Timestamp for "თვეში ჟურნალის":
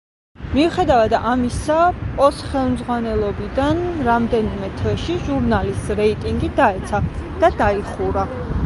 4.81-5.89